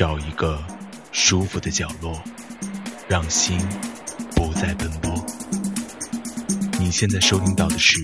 [0.00, 0.58] 找一个
[1.12, 2.18] 舒服的角落，
[3.06, 3.58] 让心
[4.34, 5.12] 不再奔波。
[6.78, 8.02] 你现在收听到的是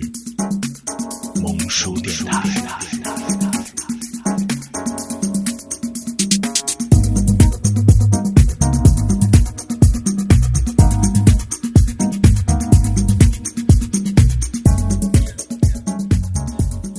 [1.41, 2.49] 萌叔电台。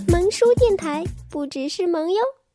[0.07, 2.46] 萌叔电台不只是萌哟。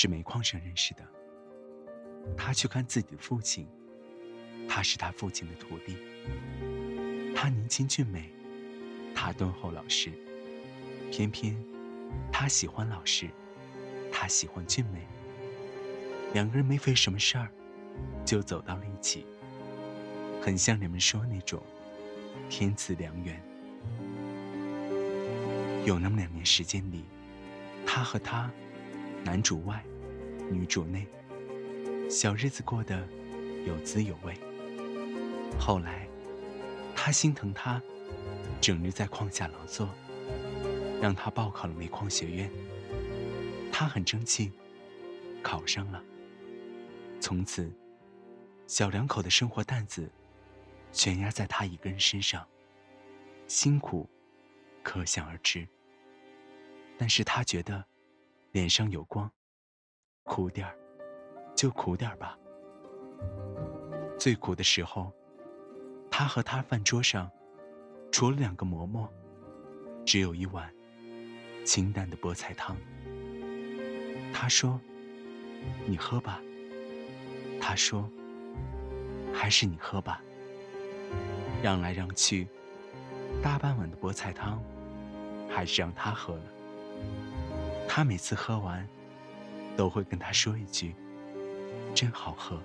[0.00, 1.06] 是煤矿上认识的。
[2.34, 3.68] 他去看自己的父亲，
[4.66, 5.94] 他是他父亲的徒弟。
[7.36, 8.32] 他年轻俊美，
[9.14, 10.10] 他敦厚老实。
[11.12, 11.54] 偏偏
[12.32, 13.28] 他喜欢老实，
[14.10, 15.06] 他喜欢俊美。
[16.32, 17.50] 两个人没费什么事儿，
[18.24, 19.26] 就走到了一起，
[20.40, 21.62] 很像你们说那种
[22.48, 23.38] 天赐良缘。
[25.84, 27.04] 有那么两年时间里，
[27.86, 28.50] 他和他，
[29.24, 29.84] 男主外，
[30.50, 31.06] 女主内，
[32.08, 33.06] 小日子过得
[33.66, 34.34] 有滋有味。
[35.58, 36.08] 后来，
[36.96, 37.80] 他心疼他，
[38.60, 39.88] 整日在矿下劳作，
[41.00, 42.50] 让他报考了煤矿学院。
[43.70, 44.52] 他很争气，
[45.42, 46.02] 考上了。
[47.20, 47.70] 从此，
[48.66, 50.10] 小两口的生活担子
[50.92, 52.46] 全压在他一个人身上，
[53.46, 54.08] 辛苦
[54.82, 55.68] 可想而知。
[56.98, 57.84] 但是他觉得
[58.52, 59.30] 脸上有光，
[60.24, 60.76] 苦点儿
[61.54, 62.36] 就苦点儿吧。
[64.18, 65.12] 最苦的时候，
[66.10, 67.30] 他和他饭桌上
[68.10, 69.08] 除了两个馍馍，
[70.04, 70.68] 只有一碗
[71.64, 72.76] 清淡的菠菜汤。
[74.32, 74.80] 他说
[75.86, 76.40] ：“你喝吧。”
[77.62, 78.10] 他说
[79.32, 80.20] ：“还是你喝吧。”
[81.62, 82.48] 让来让去，
[83.40, 84.60] 大半碗的菠菜汤，
[85.48, 86.42] 还是让他喝了。
[87.92, 88.86] 他每次喝完，
[89.76, 90.94] 都会跟他说一句
[91.92, 92.62] ：“真好喝。”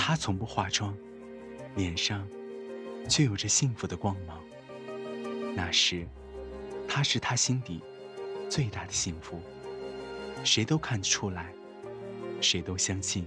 [0.00, 0.96] 他从不化妆，
[1.76, 2.26] 脸上
[3.10, 4.42] 却有着幸福的光芒。
[5.54, 6.08] 那时，
[6.88, 7.82] 他是他心底
[8.48, 9.38] 最大的幸福。
[10.42, 11.52] 谁都看得出来，
[12.40, 13.26] 谁都相信，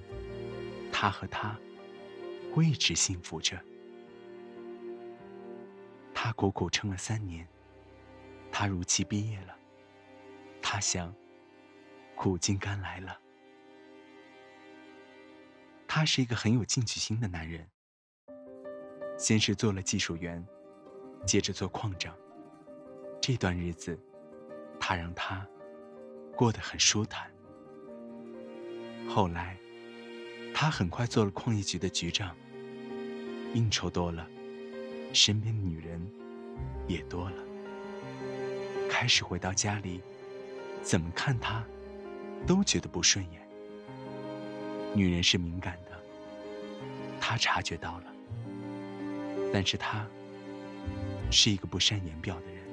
[0.92, 1.56] 他和他
[2.52, 3.62] 会一直幸福着。
[6.16, 7.48] 他苦苦撑了三年，
[8.58, 9.54] 他如期毕业了。
[10.62, 11.14] 他想，
[12.16, 13.20] 苦尽甘来了。
[15.86, 17.68] 他是一个很有进取心的男人。
[19.18, 20.42] 先是做了技术员，
[21.28, 22.16] 接着做矿长。
[23.22, 24.00] 这段日子，
[24.80, 25.46] 他让他。
[26.34, 27.30] 过得很舒坦。
[29.10, 29.58] 后来，
[30.54, 32.34] 他很快做了矿业局的局长。
[33.54, 34.26] 应酬多了，
[35.14, 36.02] 身边的女人
[36.88, 37.44] 也多了。
[38.98, 40.00] 开始回到家里，
[40.82, 41.62] 怎么看他，
[42.48, 43.42] 都觉得不顺眼。
[44.94, 45.92] 女人是敏感的，
[47.20, 48.06] 他察觉到了。
[49.52, 50.08] 但是他
[51.30, 52.64] 是一个不善言表的人。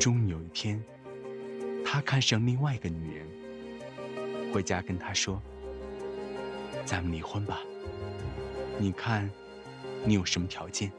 [0.00, 0.82] 终有一天。
[1.84, 3.26] 他看上另外一个女人，
[4.54, 5.38] 回家跟她说
[6.86, 7.60] ：“咱们离婚吧。
[8.78, 9.30] 你看，
[10.02, 10.90] 你有什么条件？”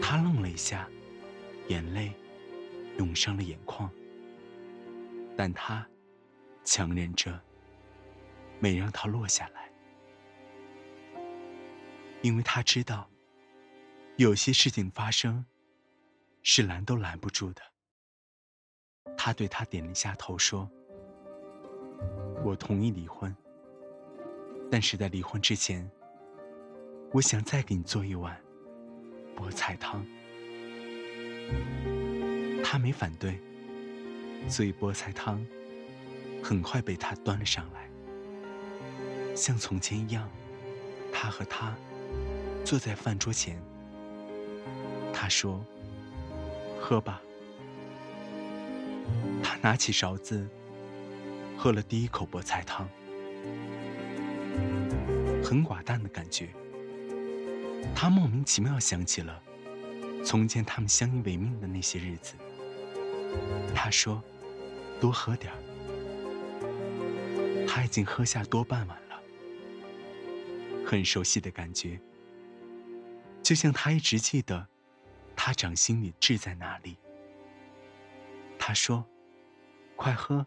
[0.00, 0.88] 他愣了一下，
[1.68, 2.12] 眼泪
[2.98, 3.90] 涌上了眼眶，
[5.36, 5.86] 但他
[6.64, 7.38] 强忍着，
[8.58, 9.70] 没让它落下来，
[12.22, 13.08] 因为他知道，
[14.16, 15.44] 有些事情发生
[16.42, 17.62] 是拦都拦不住的。
[19.16, 20.70] 他对他点了一下头，说
[22.44, 23.34] ：“我同意离婚，
[24.70, 25.90] 但是在离婚之前，
[27.12, 28.40] 我想再给你做一碗
[29.36, 30.06] 菠菜汤。”
[32.62, 33.38] 他没反对，
[34.48, 35.44] 所以菠菜汤
[36.42, 37.88] 很快被他端了上来。
[39.34, 40.28] 像从前一样，
[41.12, 41.74] 他和他
[42.64, 43.60] 坐在饭桌前。
[45.12, 45.64] 他说
[46.80, 47.22] ：“喝吧。”
[49.42, 50.46] 他拿起勺子，
[51.56, 52.88] 喝了第一口菠菜汤，
[55.42, 56.48] 很寡淡的感觉。
[57.94, 59.42] 他莫名其妙想起了
[60.24, 62.34] 从前他们相依为命的那些日子。
[63.74, 64.22] 他说
[65.00, 65.58] ：“多喝点儿。”
[67.66, 69.20] 他已经喝下多半碗了，
[70.84, 72.00] 很熟悉的感觉，
[73.42, 74.66] 就像他一直记得
[75.36, 76.96] 他掌心里痣在哪里。
[78.58, 79.04] 他说。
[80.00, 80.46] 快喝，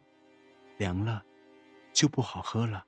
[0.78, 1.26] 凉了
[1.92, 2.86] 就不好喝了。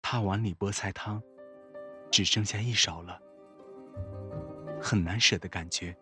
[0.00, 1.22] 他碗里菠菜汤
[2.10, 3.20] 只剩下一勺了，
[4.82, 5.96] 很难舍的感觉。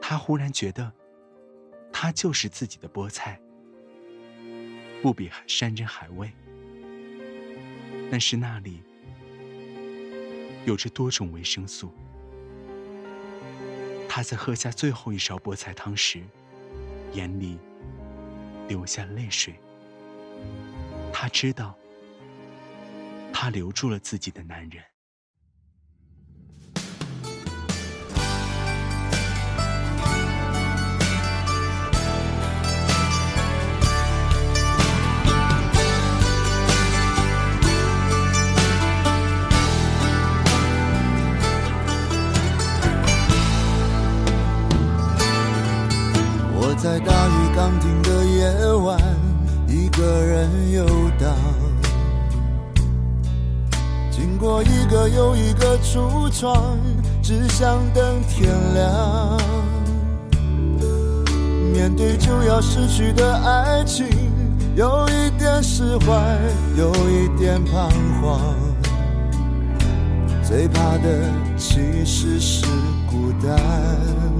[0.00, 0.92] 他忽然觉得，
[1.92, 3.40] 他就是自己的菠菜，
[5.02, 6.30] 不比山珍海味，
[8.10, 8.82] 但是那里
[10.66, 11.92] 有着多种维生素。
[14.08, 16.22] 他在喝下最后一勺菠菜汤时，
[17.12, 17.58] 眼里
[18.68, 19.54] 流下泪水。
[21.12, 21.76] 他知道，
[23.32, 24.82] 他留住了自己的男人。
[47.68, 48.98] 大雨刚停的夜晚，
[49.66, 50.86] 一个人游
[51.18, 51.36] 荡，
[54.10, 56.78] 经过一个又一个橱窗，
[57.22, 59.38] 只想等天亮。
[61.74, 64.06] 面对就要失去的爱情，
[64.74, 66.38] 有一点释怀，
[66.76, 67.90] 有一点彷
[68.22, 68.40] 徨。
[70.42, 72.64] 最怕的其实是
[73.10, 74.37] 孤单。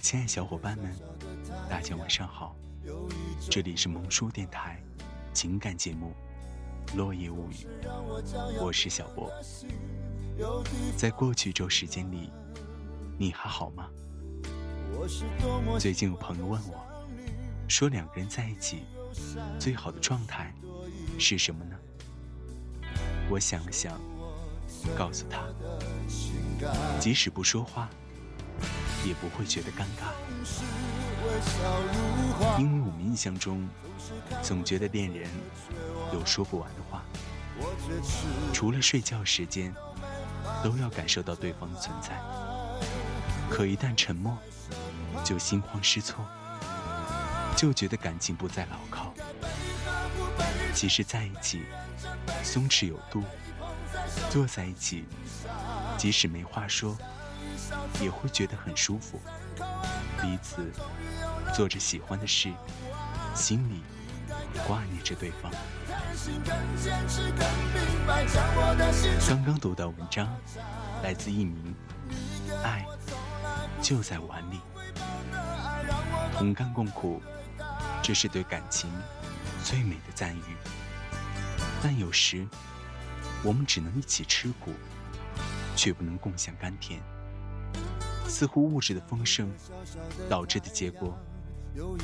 [0.00, 0.94] 亲爱小伙伴们，
[1.68, 2.54] 大家晚上好，
[3.50, 4.80] 这里是萌叔电台
[5.32, 6.12] 情感节目
[6.96, 7.66] 《落叶物语》，
[8.62, 9.30] 我是小博。
[10.96, 12.30] 在过去周时间里，
[13.18, 13.88] 你还好吗？
[15.78, 16.84] 最近有朋友问我，
[17.68, 18.84] 说两个人在一起
[19.58, 20.54] 最好的状态
[21.18, 21.76] 是什么呢？
[23.28, 24.00] 我想了想，
[24.96, 25.46] 告诉他，
[27.00, 27.88] 即使不说话。
[29.04, 30.12] 也不会觉得尴尬，
[32.58, 33.68] 因为我们印象中
[34.42, 35.30] 总觉得恋人
[36.12, 37.02] 有说不完的话，
[38.52, 39.74] 除了睡觉时间，
[40.62, 42.20] 都要感受到对方的存在。
[43.48, 44.36] 可一旦沉默，
[45.24, 46.24] 就心慌失措，
[47.56, 49.14] 就觉得感情不再牢靠。
[50.74, 51.62] 其实在一起，
[52.42, 53.22] 松弛有度，
[54.30, 55.04] 坐在一起，
[55.96, 56.96] 即使没话说。
[58.00, 59.20] 也会觉得很舒服，
[60.20, 60.70] 彼此
[61.54, 62.52] 做着喜欢的事，
[63.34, 63.82] 心里
[64.66, 65.50] 挂念着对方。
[69.28, 70.28] 刚刚读到文章，
[71.02, 71.74] 来自一名
[72.62, 72.84] 《爱
[73.80, 74.60] 就在碗里》，
[76.36, 77.22] 同甘共苦，
[78.02, 78.90] 这是对感情
[79.64, 80.56] 最美的赞誉。
[81.82, 82.46] 但有时，
[83.42, 84.74] 我们只能一起吃苦，
[85.76, 87.00] 却不能共享甘甜。
[88.28, 89.50] 似乎物质的丰盛
[90.28, 91.18] 导致的结果，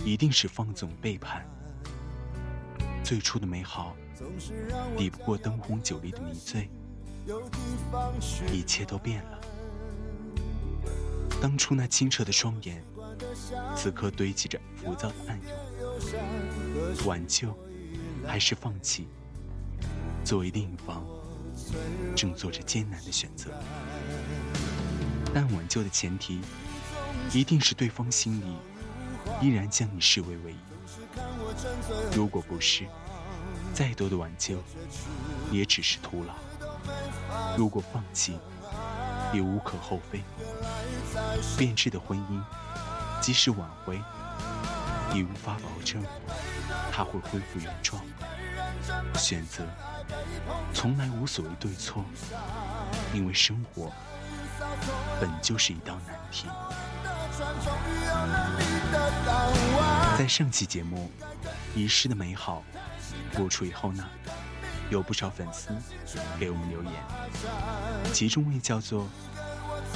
[0.04, 1.46] 一定是放纵背叛。
[3.04, 3.94] 最初的美好，
[4.96, 6.70] 抵不过灯红酒绿的迷醉，
[8.50, 9.40] 一切都变了。
[11.42, 12.82] 当初那清澈的双眼，
[13.76, 17.06] 此刻堆积着浮躁的暗涌。
[17.06, 17.54] 挽救，
[18.26, 19.06] 还是放弃？
[20.24, 21.04] 作为另一方，
[22.16, 23.50] 正做着艰难的选择。
[25.34, 26.40] 但挽救的前提，
[27.32, 28.56] 一定是对方心里
[29.40, 30.56] 依然将你视为唯一。
[32.14, 32.86] 如果不是，
[33.72, 34.62] 再多的挽救
[35.50, 36.34] 也只是徒劳。
[37.56, 38.38] 如果放弃，
[39.32, 40.22] 也无可厚非。
[41.58, 42.40] 变质的婚姻，
[43.20, 44.00] 即使挽回，
[45.12, 46.00] 也无法保证
[46.92, 48.00] 它会恢复原状。
[49.14, 49.64] 选择
[50.72, 52.04] 从来无所谓对错，
[53.12, 53.90] 因为生活。
[55.20, 56.46] 本就是一道难题。
[60.16, 61.10] 在上期节目
[61.78, 62.62] 《遗失的美好》
[63.36, 64.04] 播出以后呢，
[64.90, 65.70] 有不少粉丝
[66.38, 66.92] 给我们留言，
[68.12, 69.08] 其中一位叫做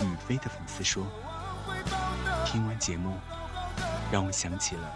[0.00, 1.06] 雨飞的粉丝说
[2.44, 3.16] ：“听完节目，
[4.10, 4.92] 让我想起了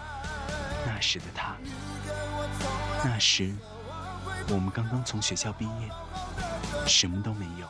[0.84, 1.54] 那时的他。
[3.04, 3.54] 那时
[4.48, 5.88] 我们刚刚从学校毕业，
[6.86, 7.68] 什么都没有。”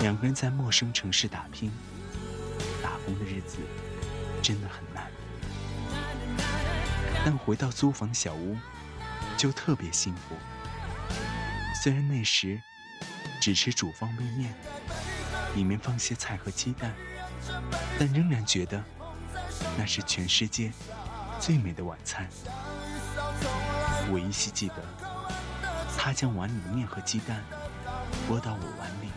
[0.00, 1.72] 两个人在陌生城市打拼、
[2.82, 3.58] 打工的日子
[4.42, 5.10] 真的很难，
[7.24, 8.56] 但回到租房小屋
[9.36, 10.36] 就特别幸福。
[11.82, 12.60] 虽然那时
[13.40, 14.54] 只吃煮方便面，
[15.54, 16.92] 里面放些菜和鸡蛋，
[17.98, 18.82] 但仍然觉得
[19.78, 20.70] 那是全世界
[21.40, 22.28] 最美的晚餐。
[24.10, 24.74] 我依稀记得，
[25.96, 27.42] 他将碗里的面和鸡蛋
[28.28, 29.08] 拨到我碗里。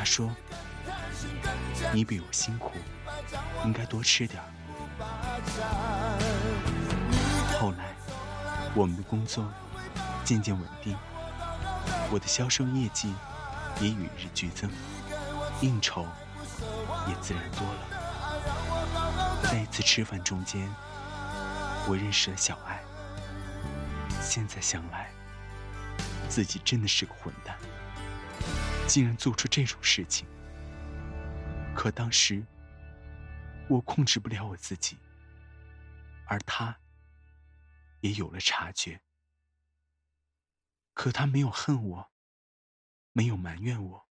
[0.00, 0.34] 他说
[1.92, 2.72] ：“你比我辛苦，
[3.66, 4.42] 应该多吃点
[7.60, 7.94] 后来，
[8.74, 9.46] 我们的工作
[10.24, 10.96] 渐渐稳定，
[12.10, 13.14] 我的销售业绩
[13.78, 14.70] 也与日俱增，
[15.60, 16.06] 应酬
[17.06, 19.40] 也自然多了。
[19.42, 20.66] 在一次吃饭中间，
[21.86, 22.80] 我认识了小爱。
[24.22, 25.10] 现在想来，
[26.26, 27.54] 自己真的是个混蛋，
[28.90, 30.26] 竟然做出这种事情。
[31.76, 32.44] 可当时，
[33.68, 34.98] 我控制不了我自己，
[36.26, 36.76] 而他
[38.00, 39.00] 也有了察觉。
[40.92, 42.10] 可他没有恨我，
[43.12, 44.06] 没有埋怨我，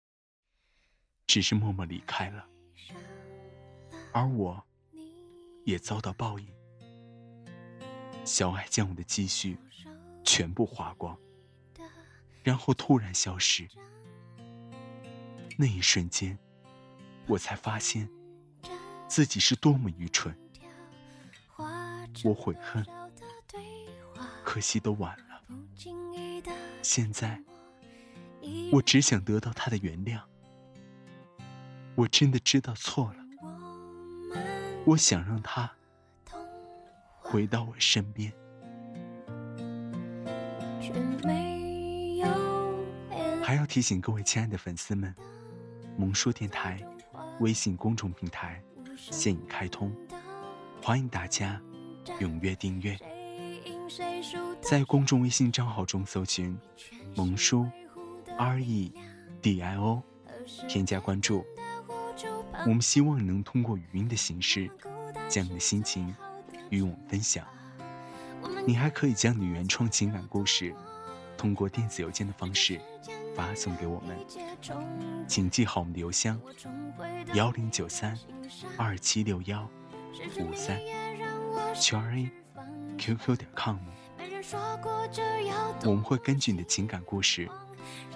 [1.24, 2.44] 只是默默离开了，
[4.12, 4.66] 而我
[5.64, 6.52] 也遭到报应。
[8.24, 9.56] 小爱将我的积蓄
[10.24, 11.16] 全部花光，
[12.42, 13.68] 然后突然消失。
[15.56, 16.38] 那一瞬间，
[17.26, 18.08] 我才发现
[19.06, 20.36] 自己是多么愚蠢。
[22.24, 22.84] 我悔恨，
[24.44, 25.42] 可惜都晚了。
[26.82, 27.40] 现在，
[28.72, 30.20] 我只想得到他的原谅。
[31.94, 33.24] 我真的知道错了，
[34.84, 35.70] 我想让他
[37.20, 38.32] 回到我身边。
[43.42, 45.14] 还要提醒各位亲爱的粉丝们，
[45.96, 46.78] 萌叔电台
[47.40, 48.60] 微信公众平台
[48.96, 49.94] 现已开通，
[50.82, 51.60] 欢迎大家
[52.20, 52.98] 踊跃订阅。
[54.60, 56.58] 在公众微信账号中搜寻
[57.14, 57.68] “萌叔
[58.36, 58.92] R E
[59.40, 60.02] D I O”，
[60.68, 61.44] 添加关注。
[62.66, 64.70] 我们希望能通过语音的形式，
[65.28, 66.14] 将你的心情
[66.70, 67.46] 与我们分享。
[68.66, 70.74] 你还可以将你原创情感故事，
[71.36, 72.80] 通过电子邮件的方式
[73.34, 74.16] 发送给我们。
[75.26, 76.40] 请记好我们的邮箱：
[77.34, 78.18] 幺零九三
[78.76, 79.68] 二七六幺
[80.40, 80.78] 五三，
[81.74, 82.30] 圈 A
[82.98, 83.76] QQ 点 com。
[85.84, 87.48] 我们会根据你的情感故事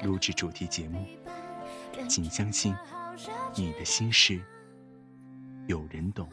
[0.03, 1.07] 录制主题节目，
[2.09, 2.75] 请相信
[3.55, 4.41] 你的心事
[5.67, 6.29] 有人懂。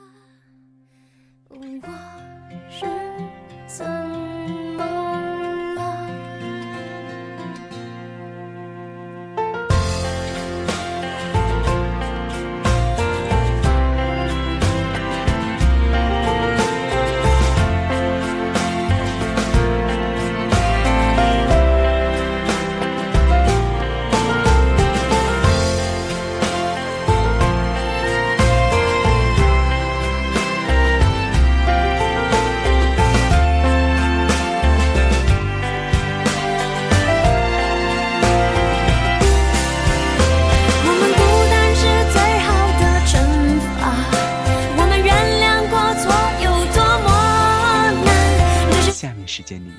[49.36, 49.74] 时间里，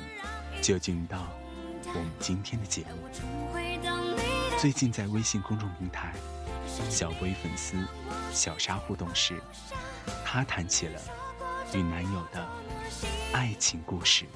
[0.61, 1.27] 就进入到
[1.87, 3.09] 我们今天的节目。
[4.59, 6.15] 最近在微信公众平台，
[6.91, 7.75] 小薇粉丝
[8.35, 9.41] 小沙互动时，
[10.27, 11.01] 她谈起了
[11.73, 12.47] 与男友的
[13.33, 14.27] 爱情故事。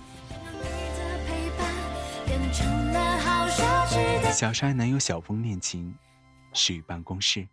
[4.33, 5.95] 小沙男友小峰恋情
[6.55, 7.47] 始于办公室，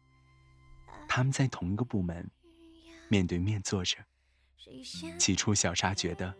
[1.05, 2.31] 他们在同一个部门，
[3.09, 3.97] 面对面坐着。
[5.19, 6.33] 起初，小沙觉得。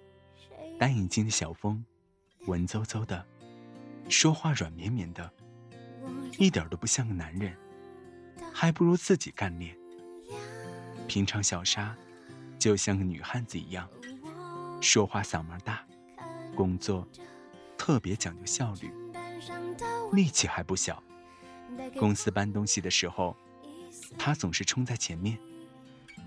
[0.80, 1.84] 单眼睛的小峰，
[2.46, 3.26] 文绉绉的，
[4.10, 5.32] 说话软绵绵的，
[6.38, 7.58] 一点都不像个男人，
[8.54, 9.76] 还不如自己干练。
[11.08, 11.96] 平常小沙
[12.60, 13.90] 就像个女汉子一样，
[14.80, 15.84] 说话嗓门大，
[16.56, 17.08] 工作
[17.76, 18.92] 特别讲究效率，
[20.14, 21.02] 力气还不小。
[21.98, 23.36] 公司搬东西的时候，
[24.16, 25.40] 她总是冲在前面，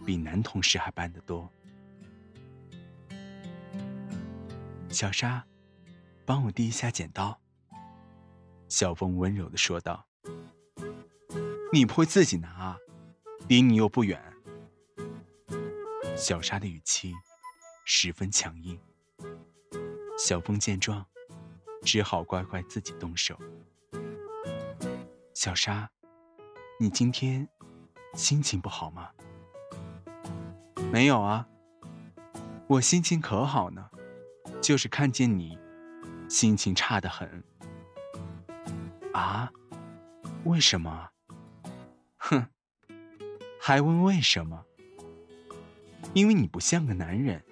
[0.05, 1.49] 比男同事还搬得多。
[4.91, 5.47] 小沙，
[6.27, 7.41] 帮我递一下剪刀。
[8.69, 10.05] 小峰温柔的说道
[11.73, 12.77] ：“你不会自己拿啊，
[13.49, 14.21] 离你又不远。”
[16.17, 17.15] 小沙的语气
[17.85, 18.79] 十分强硬。
[20.19, 21.07] 小峰见状，
[21.83, 23.39] 只好乖乖自己动手。
[25.35, 25.89] 小沙，
[26.81, 27.49] 你今天
[28.15, 29.11] 心情不好吗？
[30.93, 31.49] 没有啊，
[32.67, 33.89] 我心情可好呢。
[34.61, 35.59] 就是看见你，
[36.29, 37.43] 心情差得很。
[39.13, 39.51] 啊？
[40.45, 41.09] 为什么？
[42.17, 42.47] 哼，
[43.61, 44.65] 还问为什么？
[46.15, 47.43] 因为你不像个男人，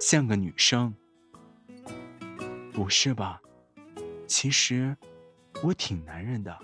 [0.00, 0.94] 像个女生。
[2.72, 3.40] 不是吧？
[4.26, 4.96] 其实
[5.62, 6.58] 我挺男人的。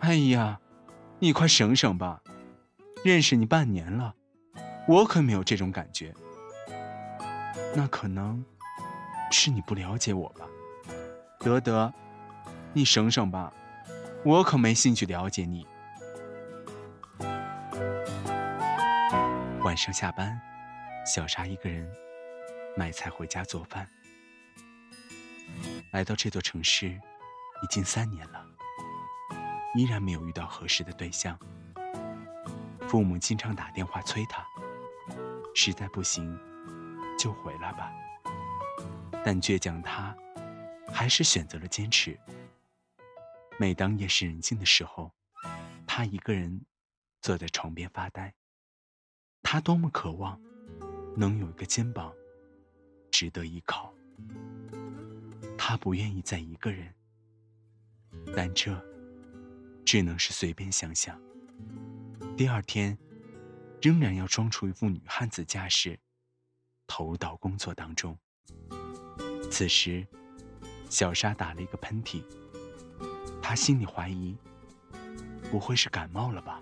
[0.00, 0.60] 哎呀，
[1.18, 2.22] 你快省省吧！
[3.04, 4.14] 认识你半年了，
[4.88, 6.14] 我可没有这种感觉。
[7.74, 8.44] 那可能
[9.30, 10.46] 是你不了解我吧。
[11.38, 11.92] 得得，
[12.72, 13.52] 你省省吧，
[14.24, 15.66] 我可没兴趣了解你。
[19.62, 20.38] 晚上下班，
[21.06, 21.88] 小沙一个人
[22.76, 23.88] 买菜回家做饭。
[25.92, 28.44] 来到这座城市已经三年了，
[29.74, 31.38] 依然没有遇到合适的对象。
[32.88, 34.44] 父母经常打电话催他，
[35.54, 36.38] 实在不行
[37.20, 37.92] 就回来吧。
[39.22, 40.16] 但倔强他
[40.90, 42.18] 还是选择了坚持。
[43.58, 45.12] 每当夜深人静的时候，
[45.86, 46.64] 他一个人
[47.20, 48.32] 坐在床边发呆。
[49.42, 50.40] 他多么渴望
[51.14, 52.10] 能有一个肩膀
[53.10, 53.92] 值得依靠。
[55.58, 56.94] 他不愿意再一个人，
[58.34, 58.82] 但这
[59.84, 61.20] 只能是随便想想。
[62.34, 62.96] 第二天，
[63.82, 66.00] 仍然要装出一副女汉子架势，
[66.90, 68.18] 投入到工作当中。
[69.48, 70.04] 此时，
[70.88, 72.24] 小沙打了一个喷嚏，
[73.40, 74.36] 他心里怀疑，
[75.52, 76.60] 不会是感冒了吧？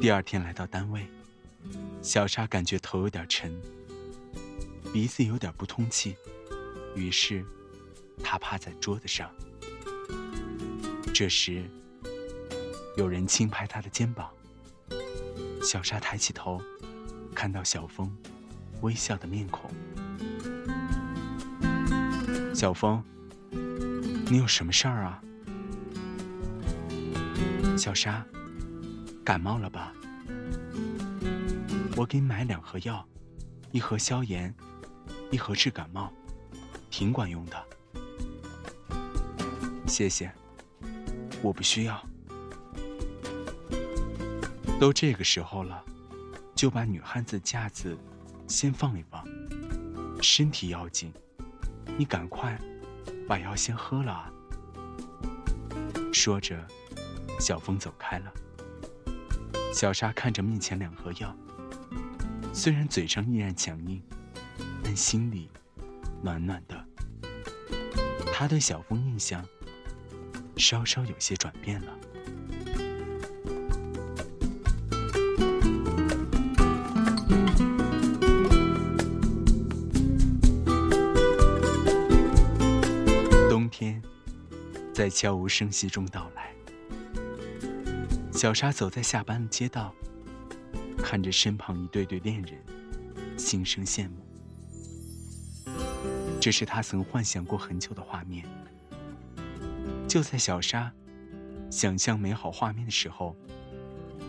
[0.00, 1.06] 第二天来到单位，
[2.00, 3.54] 小沙感觉头有点沉。
[4.94, 6.16] 鼻子有点不通气，
[6.96, 7.44] 于是
[8.24, 9.30] 他趴在桌子上。
[11.12, 11.68] 这时，
[12.96, 14.30] 有人轻拍他的肩膀。
[15.62, 16.60] 小沙抬起头，
[17.34, 18.10] 看到小峰
[18.80, 19.70] 微笑的面孔。
[22.52, 23.02] 小峰，
[23.50, 25.22] 你有什么事儿啊？
[27.78, 28.26] 小沙，
[29.24, 29.92] 感冒了吧？
[31.96, 33.06] 我给你买两盒药，
[33.70, 34.52] 一盒消炎。
[35.30, 36.12] 一盒治感冒，
[36.90, 37.64] 挺管用的。
[39.86, 40.30] 谢谢，
[41.40, 42.06] 我不需要。
[44.82, 45.80] 都这个时候了，
[46.56, 47.96] 就把女汉子架子
[48.48, 49.24] 先放一放，
[50.20, 51.12] 身体要紧。
[51.96, 52.60] 你赶快
[53.28, 54.32] 把药先喝了啊！
[56.12, 56.60] 说着，
[57.38, 58.32] 小峰走开了。
[59.72, 61.32] 小沙看着面前两盒药，
[62.52, 64.02] 虽然嘴上依然强硬。
[64.82, 65.48] 但心里
[66.20, 66.84] 暖暖的，
[68.34, 69.46] 他对小峰印象
[70.56, 71.96] 稍稍有些转变了。
[85.02, 86.54] 在悄无声息中到来，
[88.32, 89.92] 小沙走在下班的街道，
[90.96, 92.64] 看着身旁一对对恋人，
[93.36, 94.24] 心生羡慕。
[96.40, 98.46] 这是他曾幻想过很久的画面。
[100.06, 100.92] 就在小沙
[101.68, 103.34] 想象美好画面的时候，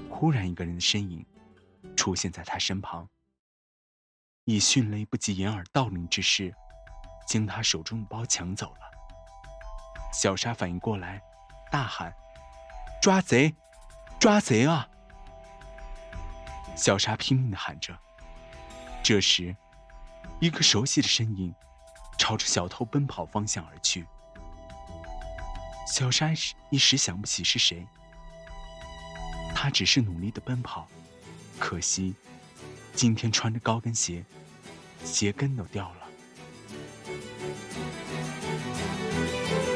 [0.10, 1.24] 忽然一个人的身影
[1.96, 3.08] 出现在他身旁，
[4.46, 6.52] 以迅雷不及掩耳盗铃之势，
[7.28, 8.93] 将他手中的包抢走了。
[10.14, 11.22] 小沙反应过来，
[11.70, 12.14] 大喊
[13.02, 13.54] ：“抓贼！
[14.20, 14.88] 抓贼啊！”
[16.78, 17.98] 小沙拼命的喊着。
[19.02, 19.56] 这时，
[20.40, 21.54] 一个熟悉的身影。
[22.16, 24.06] 朝着小偷奔跑方向而去，
[25.88, 26.30] 小沙
[26.70, 27.86] 一时想不起是谁。
[29.54, 30.88] 他只是努力的奔跑，
[31.60, 32.16] 可惜
[32.94, 34.24] 今天穿着高跟鞋，
[35.04, 36.03] 鞋跟都掉了。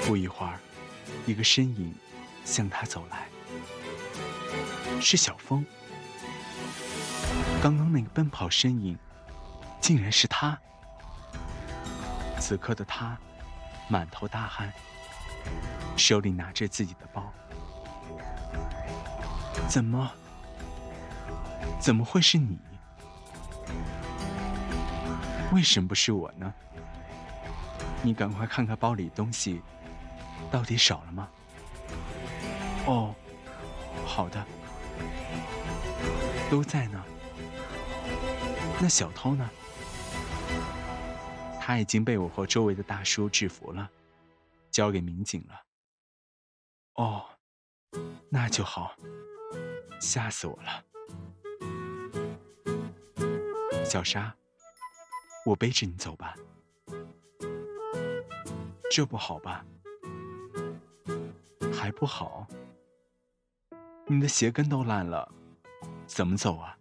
[0.08, 0.58] 不一会儿，
[1.26, 1.94] 一个身影
[2.46, 3.28] 向他走来，
[5.02, 5.66] 是小峰。
[7.62, 8.98] 刚刚那个奔跑身影，
[9.82, 10.58] 竟然是他。
[12.40, 13.18] 此刻的他，
[13.90, 14.72] 满头大汗，
[15.98, 17.30] 手里拿着自己的包。
[19.68, 20.10] 怎么？
[21.82, 22.58] 怎么会是你？
[25.52, 26.54] 为什么不是我呢？
[28.02, 29.62] 你赶快看看包里东西，
[30.52, 31.30] 到底少了吗？
[32.86, 33.14] 哦，
[34.06, 34.46] 好的，
[36.50, 37.04] 都在呢。
[38.80, 39.50] 那小偷呢？
[41.60, 43.90] 他已经被我和周围的大叔制服了，
[44.72, 45.62] 交给民警了。
[46.94, 47.26] 哦，
[48.30, 48.96] 那就好，
[50.00, 50.84] 吓死我了。
[53.84, 54.34] 小沙，
[55.46, 56.36] 我背着你走吧。
[58.90, 59.66] 这不好吧？
[61.78, 62.48] 还不好？
[64.08, 65.32] 你的鞋跟都烂了，
[66.08, 66.76] 怎么走啊？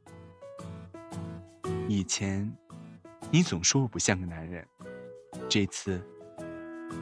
[1.86, 2.50] 以前，
[3.30, 4.66] 你总说我不像个男人。
[5.50, 6.02] 这次，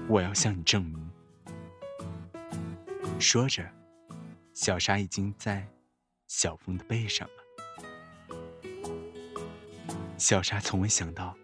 [0.09, 1.09] 我要向你证明。
[3.21, 3.65] 说着，
[4.53, 5.65] 小沙已经在
[6.27, 7.35] 小峰的背上了。
[10.19, 11.37] 小沙从未想到，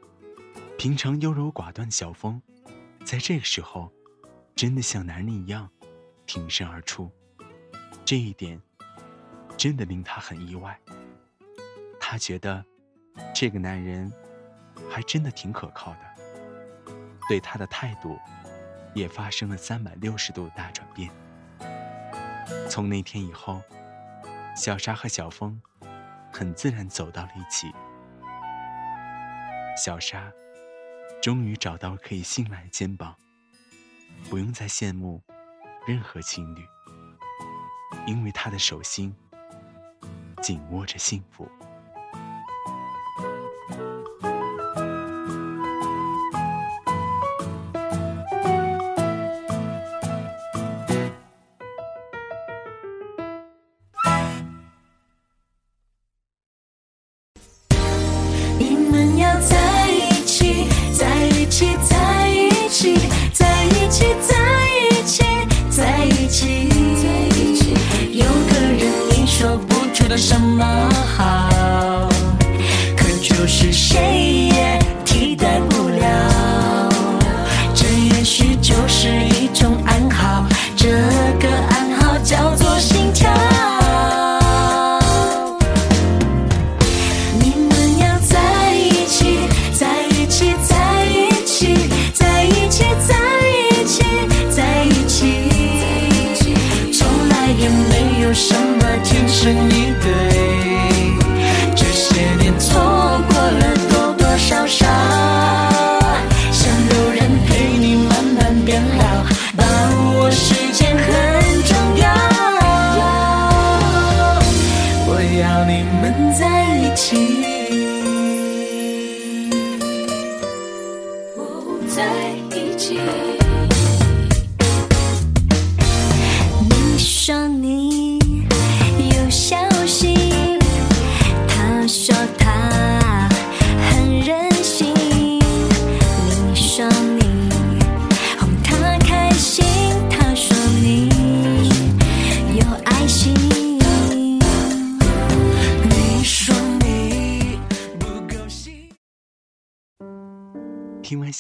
[0.76, 2.42] 平常优柔寡断的小峰，
[3.04, 3.92] 在这个时候，
[4.56, 5.70] 真的像男人一样
[6.33, 7.11] 挺身而出。
[8.05, 8.61] 这一点
[9.57, 10.79] 真的令他很意外。
[11.99, 12.64] 他觉得
[13.35, 14.12] 这个男人
[14.88, 16.95] 还真的挺可靠的，
[17.29, 18.16] 对他的态度
[18.95, 21.11] 也发生了三百六十度大转变。
[22.69, 23.61] 从那天以后，
[24.57, 25.61] 小沙和小峰
[26.33, 27.73] 很自然走到了一起。
[29.77, 30.33] 小沙
[31.21, 33.16] 终于找到可以信赖的肩膀，
[34.29, 35.21] 不用再羡慕
[35.87, 36.66] 任何情侣，
[38.07, 39.14] 因为他的手心
[40.43, 41.49] 紧握着幸福。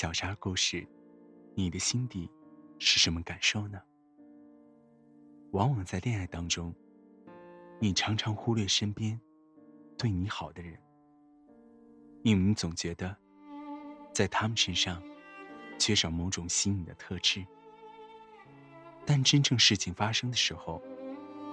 [0.00, 0.88] 小沙故事，
[1.54, 2.26] 你的心底
[2.78, 3.78] 是什么感受呢？
[5.50, 6.74] 往往在恋爱当中，
[7.78, 9.20] 你常常忽略身边
[9.98, 10.80] 对你好的人，
[12.22, 13.14] 因为你总觉得
[14.10, 15.02] 在他们身上
[15.78, 17.44] 缺少某种吸引的特质。
[19.04, 20.82] 但真正事情发生的时候，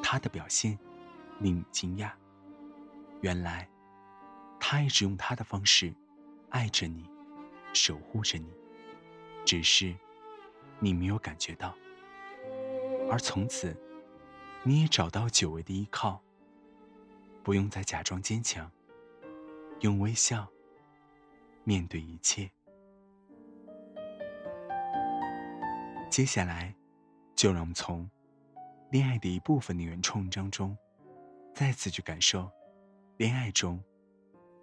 [0.02, 0.80] 他的表现
[1.42, 2.14] 令你惊讶。
[3.20, 3.70] 原来，
[4.58, 5.94] 他一直用他的方式
[6.48, 7.10] 爱着你，
[7.78, 8.52] 守护着你，
[9.46, 9.96] 只是
[10.80, 11.76] 你没有感觉到。
[13.10, 13.78] 而从此，
[14.64, 16.20] 你也找到久违的依靠，
[17.44, 18.70] 不用再假装坚强，
[19.82, 20.48] 用微笑
[21.64, 22.50] 面对一切。
[26.10, 26.74] 接下来，
[27.36, 28.10] 就让我们从
[28.90, 30.76] 恋爱的一部分的原创文章中，
[31.54, 32.50] 再次去感受
[33.18, 33.82] 恋爱中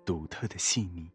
[0.04, 1.08] 独特的细腻。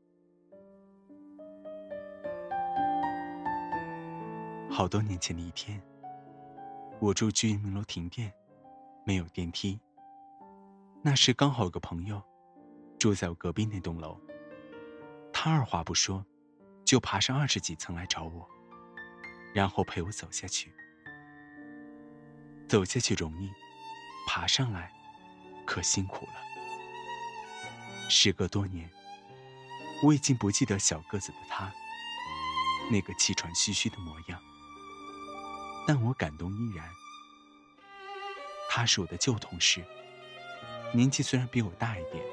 [4.70, 5.82] 好多年前的一天，
[7.00, 8.32] 我住居民楼停电，
[9.06, 9.80] 没有电梯。
[11.02, 12.22] 那时刚好有个朋友
[12.98, 14.18] 住在我隔壁那栋楼，
[15.34, 16.24] 他二话不说，
[16.86, 18.48] 就爬上二十几层来找我，
[19.54, 20.72] 然后陪我走下去。
[22.68, 23.52] 走下去容易，
[24.28, 24.94] 爬上来
[25.66, 26.34] 可辛苦了。
[28.08, 28.90] 时隔多年，
[30.04, 31.74] 我已经不记得小个子的他
[32.92, 34.40] 那个气喘吁吁的模样，
[35.90, 36.88] 但我感动依然。
[38.70, 39.84] 他是我的旧同事，
[40.94, 42.24] 年纪虽然比我大一点，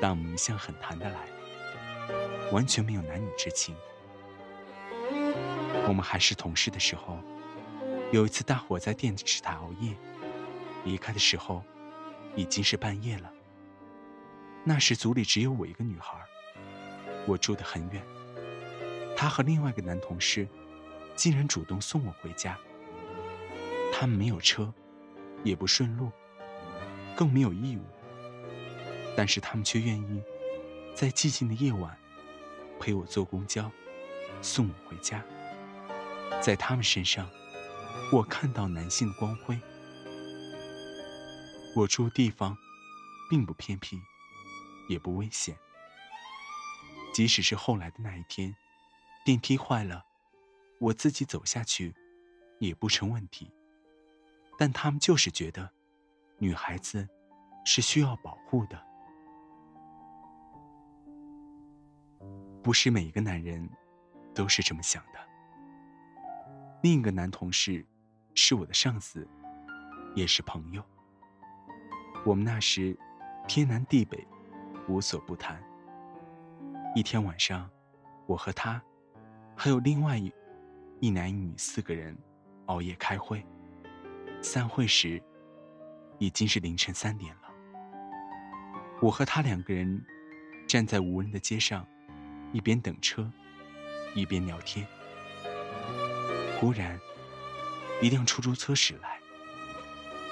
[0.00, 1.28] 但我们一向很谈得来，
[2.50, 3.76] 完全没有男女之情。
[5.86, 7.18] 我们还是同事的时候，
[8.12, 9.94] 有一次大伙在电视台熬夜，
[10.86, 11.62] 离开的时候
[12.34, 13.30] 已经是半夜了。
[14.64, 16.18] 那时组里只有我一个女孩，
[17.26, 18.02] 我住得很远，
[19.14, 20.48] 他和另外一个男同事
[21.18, 22.56] 竟然主动送我回家。
[23.92, 24.72] 他们没有车，
[25.42, 26.12] 也不顺路，
[27.16, 27.82] 更没有义务，
[29.16, 30.22] 但是他们却愿意
[30.94, 31.98] 在寂静的夜晚
[32.78, 33.68] 陪我坐公交，
[34.40, 35.20] 送我回家。
[36.40, 37.28] 在他们身上，
[38.12, 39.58] 我看到男性的光辉。
[41.74, 42.56] 我住的地方
[43.28, 43.98] 并不偏僻，
[44.88, 45.58] 也不危险。
[47.12, 48.54] 即使是后来的那一天，
[49.24, 50.04] 电梯坏了，
[50.78, 51.94] 我自己走下去
[52.58, 53.52] 也不成问题。
[54.58, 55.70] 但他们就是觉得，
[56.38, 57.08] 女孩子
[57.64, 58.80] 是需要保护的。
[62.62, 63.68] 不是每一个男人
[64.34, 65.18] 都是这么想的。
[66.82, 67.86] 另一个男同事
[68.34, 69.26] 是我的上司，
[70.14, 70.84] 也是朋友。
[72.26, 72.98] 我们那时
[73.46, 74.26] 天南地北，
[74.88, 75.62] 无所不谈。
[76.94, 77.70] 一天晚上，
[78.26, 78.82] 我和他
[79.56, 80.32] 还有另外一
[81.00, 82.16] 一男一女四个人
[82.66, 83.44] 熬夜开会。
[84.40, 85.22] 散会时
[86.18, 87.42] 已经是凌晨三点了。
[89.00, 90.04] 我和他两个人
[90.66, 91.86] 站在无人的街上。
[92.50, 93.30] 一边等车，
[94.14, 94.86] 一边聊天。
[96.58, 96.98] 忽然，
[98.00, 99.20] 一辆出租车驶来，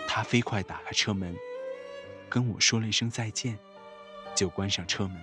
[0.09, 1.37] 他飞快打开车门，
[2.31, 3.59] 跟我说了一声再见，
[4.35, 5.23] 就关上车门，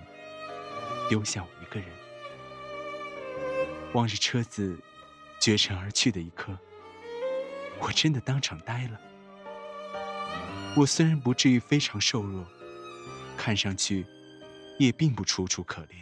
[1.08, 1.88] 丢下我一个人。
[3.92, 4.78] 望着车子
[5.44, 6.58] 绝尘而去的一刻，
[7.78, 8.98] 我真的当场呆了。
[10.74, 12.46] 我虽然不至于非常瘦弱，
[13.36, 14.06] 看上去
[14.78, 15.96] 也并不楚楚可怜。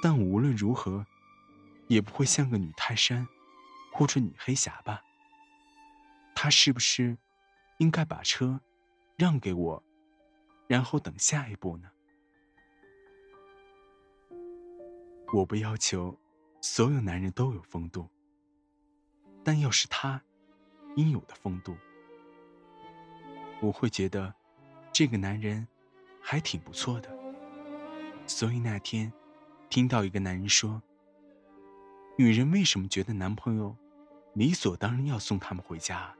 [0.00, 1.04] 但我无论如何，
[1.88, 3.26] 也不会像个女泰山，
[3.92, 5.02] 或者女黑侠吧？
[6.36, 7.18] 他是不是
[7.78, 8.60] 应该把车
[9.16, 9.82] 让给我，
[10.68, 11.90] 然后等下一步呢？
[15.32, 16.16] 我不要求
[16.62, 18.08] 所有男人都有风度，
[19.44, 20.22] 但要是他
[20.96, 21.76] 应有的风度，
[23.60, 24.34] 我会觉得
[24.90, 25.68] 这个男人
[26.22, 27.14] 还挺不错的。
[28.26, 29.12] 所以那天。
[29.68, 30.82] 听到一个男人说
[32.18, 33.74] ：“女人为什么觉得男朋友
[34.34, 36.14] 理所当然要送他们回家？”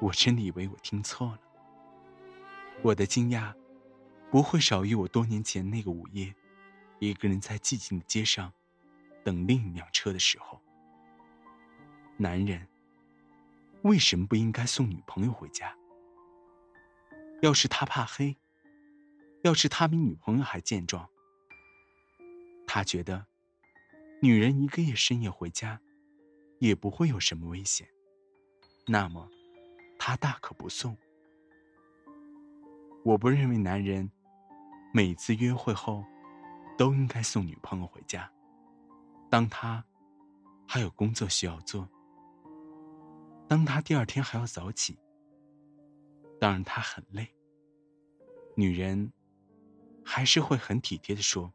[0.00, 1.40] 我真的以为我听错了。
[2.80, 3.54] 我的惊讶
[4.30, 6.34] 不会少于我多年前那个午夜，
[6.98, 8.50] 一个人在寂静的街上
[9.28, 10.58] 等另一辆车的时候。
[12.16, 12.66] 男人
[13.82, 15.76] 为什么不应该送女朋友回家？
[17.42, 18.38] 要是他怕黑，
[19.42, 21.06] 要是他比女朋友还健壮。
[22.66, 23.26] 他觉得，
[24.22, 25.78] 女人一个夜深夜回家，
[26.58, 27.86] 也不会有什么危险。
[28.86, 29.28] 那么，
[29.98, 30.96] 他大可不送。
[33.04, 34.10] 我不认为男人
[34.94, 36.02] 每次约会后
[36.78, 38.32] 都应该送女朋友回家。
[39.30, 39.84] 当他
[40.66, 41.88] 还有工作需要做，
[43.48, 44.98] 当他第二天还要早起，
[46.40, 47.34] 当然他很累，
[48.56, 49.12] 女人
[50.04, 51.52] 还是会很体贴的说。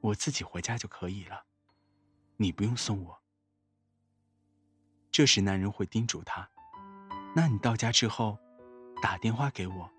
[0.00, 1.46] 我自己回家就可以了，
[2.36, 3.22] 你不用送我。
[5.10, 6.46] 这时，男人会叮嘱她
[7.34, 8.38] ：“那你到家之后，
[9.00, 9.90] 打电话给我。”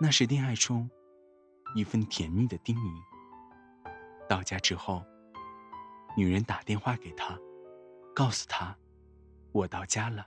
[0.00, 0.88] 那是恋爱中
[1.74, 3.02] 一份甜蜜的叮咛。
[4.26, 5.04] 到家之后，
[6.16, 7.38] 女人打电话给他，
[8.14, 8.74] 告诉他
[9.52, 10.26] ：“我到家了。”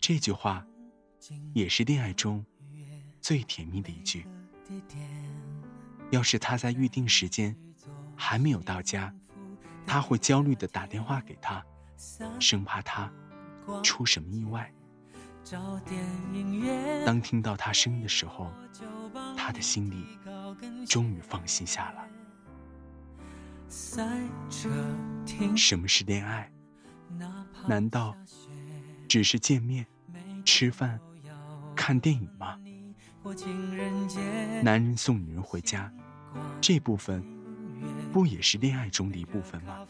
[0.00, 0.66] 这句话
[1.54, 2.44] 也是恋爱中
[3.20, 4.26] 最甜蜜的一句。
[6.10, 7.56] 要是他在预定时间
[8.16, 9.14] 还没有到家，
[9.86, 11.64] 他会焦虑的打电话给他，
[12.40, 13.10] 生怕他
[13.82, 14.72] 出什么意外。
[17.06, 18.50] 当听到他声音的时候，
[19.36, 20.18] 他的心里
[20.84, 22.08] 终于放心下了。
[25.56, 26.48] 什么是恋爱？
[27.66, 28.16] 难道
[29.08, 29.84] 只是见面、
[30.44, 31.00] 吃饭、
[31.74, 32.56] 看电影吗？
[34.62, 35.92] 男人送女人回家。
[36.60, 37.24] 这部分
[38.12, 39.84] 不也是恋爱中的一部分吗？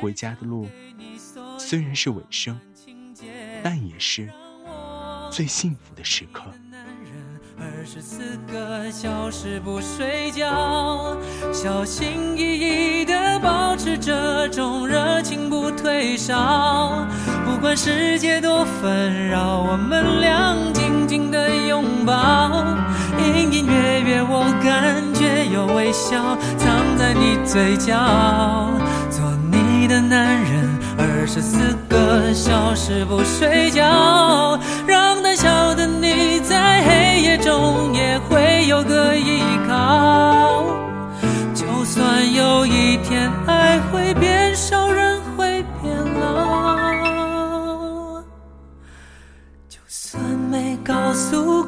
[0.00, 0.68] 回家的路
[1.58, 2.58] 虽然是尾声，
[3.62, 4.30] 但也是
[5.30, 6.52] 最幸福的时刻。
[7.62, 8.18] 二十四
[8.52, 11.16] 个小时不睡觉，
[11.52, 17.06] 小心翼翼的保持这种热情不退烧。
[17.44, 22.64] 不管世界多纷扰，我们俩紧紧的拥抱。
[23.18, 27.94] 隐隐约约，我感觉有微笑藏在你嘴角。
[29.08, 29.22] 做
[29.52, 34.58] 你的男人，二十四个小时不睡觉，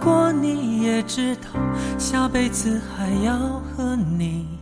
[0.04, 0.74] 过你。
[0.84, 1.48] 也知道
[1.98, 4.60] 下辈子还要和你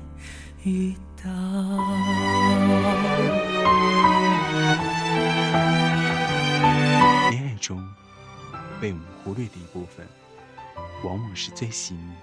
[0.63, 1.31] 遇到。
[7.31, 7.85] 恋爱中
[8.81, 10.07] 被我们忽略的一部分，
[11.03, 12.15] 往往是最细腻、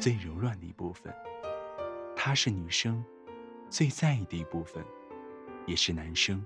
[0.00, 1.14] 最柔软的一部分，
[2.16, 3.04] 它是女生
[3.68, 4.82] 最在意的一部分，
[5.66, 6.44] 也是男生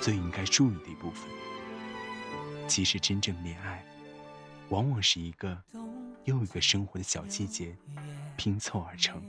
[0.00, 1.28] 最应该注意的一部分。
[2.68, 3.84] 其实，真正恋爱，
[4.70, 5.60] 往往是一个
[6.24, 7.76] 又一个生活的小细节
[8.36, 9.20] 拼凑而成，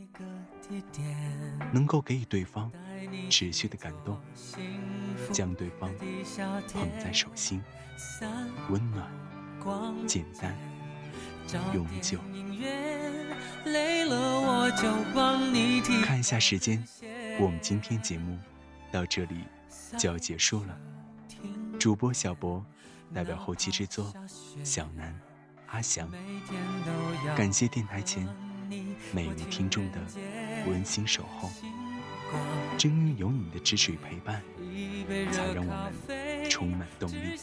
[1.73, 2.71] 能够给予对方
[3.29, 4.19] 持续的感动，
[5.31, 5.91] 将对方
[6.71, 7.61] 捧在手心，
[8.69, 9.11] 温暖、
[10.07, 10.55] 简单、
[11.73, 12.19] 永久。
[16.03, 16.83] 看一下时间，
[17.39, 18.37] 我们今天节目
[18.91, 19.43] 到这里
[19.97, 20.79] 就要结束了。
[21.79, 22.63] 主播小博
[23.13, 24.13] 代表后期制作
[24.63, 25.19] 小南、
[25.71, 26.05] 阿翔，
[27.35, 28.27] 感谢电台前
[29.13, 29.99] 每位听众的
[30.67, 31.49] 温馨守候。
[32.77, 34.41] 正因有你的支持与陪伴，
[35.31, 37.37] 才让我们充满动力。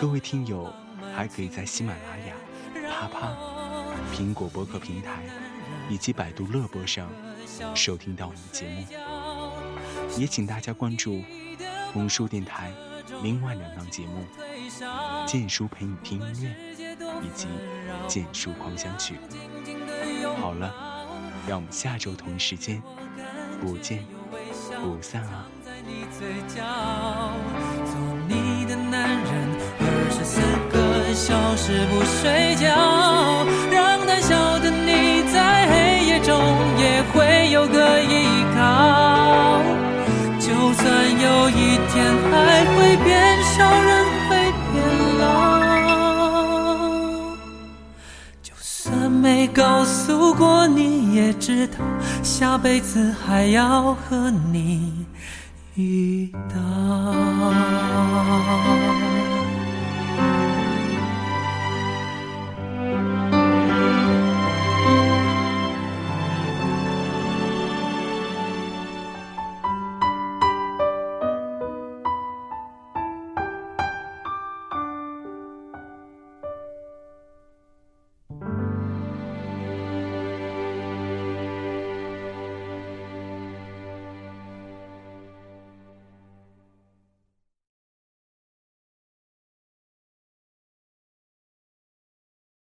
[0.00, 0.72] 各位听友
[1.14, 2.34] 还可以在喜马拉雅、
[2.90, 3.36] 啪啪、
[4.14, 5.24] 苹果播客平台
[5.90, 7.10] 以及百度乐播上
[7.74, 11.22] 收听到我们的节目，也请大家关注
[11.92, 12.72] 红书电台
[13.22, 14.24] 另外两档节目
[15.26, 16.48] 《剑叔陪你听音乐》
[17.22, 17.46] 以及
[18.06, 19.14] 《剑叔狂想曲》。
[20.40, 20.72] 好了，
[21.46, 22.82] 让我们下周同一时间
[23.60, 24.04] 不见
[24.82, 25.46] 不散啊！
[26.56, 27.94] 做
[28.28, 29.28] 你的男人，
[29.80, 30.40] 二十四
[30.72, 30.74] 个
[31.14, 32.64] 小时不睡觉，
[33.70, 33.76] 让
[34.06, 35.36] 胆小的你在
[35.68, 35.72] 黑
[36.06, 36.32] 夜中
[36.78, 38.12] 也会有个依
[38.54, 38.58] 靠。
[40.40, 40.84] 就算
[41.24, 41.92] 有一天
[42.32, 42.34] 爱
[42.74, 43.08] 会变
[43.54, 43.93] 少，人
[49.54, 51.74] 告诉过你，也知道
[52.24, 55.06] 下辈子还要和你
[55.76, 57.14] 遇到。